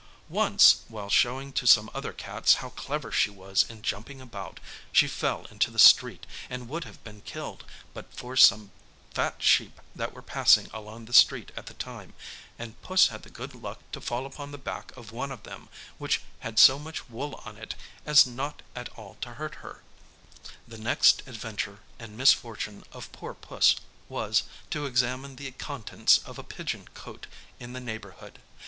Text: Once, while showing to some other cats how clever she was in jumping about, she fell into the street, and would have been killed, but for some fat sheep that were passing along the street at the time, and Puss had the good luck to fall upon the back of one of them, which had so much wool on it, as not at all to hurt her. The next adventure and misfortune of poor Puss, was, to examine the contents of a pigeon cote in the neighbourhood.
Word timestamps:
Once, 0.29 0.77
while 0.87 1.11
showing 1.11 1.53
to 1.53 1.67
some 1.67 1.87
other 1.93 2.11
cats 2.11 2.55
how 2.55 2.69
clever 2.71 3.11
she 3.11 3.29
was 3.29 3.63
in 3.69 3.83
jumping 3.83 4.19
about, 4.19 4.59
she 4.91 5.07
fell 5.07 5.45
into 5.51 5.69
the 5.69 5.77
street, 5.77 6.25
and 6.49 6.67
would 6.67 6.85
have 6.85 7.03
been 7.03 7.21
killed, 7.21 7.63
but 7.93 8.11
for 8.11 8.35
some 8.35 8.71
fat 9.13 9.35
sheep 9.43 9.79
that 9.95 10.11
were 10.11 10.23
passing 10.23 10.67
along 10.73 11.05
the 11.05 11.13
street 11.13 11.51
at 11.55 11.67
the 11.67 11.75
time, 11.75 12.15
and 12.57 12.81
Puss 12.81 13.09
had 13.09 13.21
the 13.21 13.29
good 13.29 13.53
luck 13.53 13.79
to 13.91 14.01
fall 14.01 14.25
upon 14.25 14.49
the 14.51 14.57
back 14.57 14.91
of 14.97 15.11
one 15.11 15.31
of 15.31 15.43
them, 15.43 15.69
which 15.99 16.19
had 16.39 16.57
so 16.57 16.79
much 16.79 17.07
wool 17.07 17.39
on 17.45 17.55
it, 17.55 17.75
as 18.03 18.25
not 18.25 18.63
at 18.75 18.89
all 18.97 19.17
to 19.21 19.35
hurt 19.35 19.53
her. 19.61 19.83
The 20.67 20.79
next 20.79 21.21
adventure 21.27 21.77
and 21.99 22.17
misfortune 22.17 22.83
of 22.91 23.11
poor 23.11 23.35
Puss, 23.35 23.75
was, 24.09 24.41
to 24.71 24.87
examine 24.87 25.35
the 25.35 25.51
contents 25.51 26.17
of 26.25 26.39
a 26.39 26.43
pigeon 26.43 26.87
cote 26.95 27.27
in 27.59 27.73
the 27.73 27.79
neighbourhood. 27.79 28.39